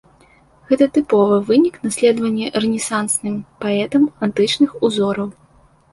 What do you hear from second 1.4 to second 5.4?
вынік наследавання рэнесансным паэтам антычных узораў.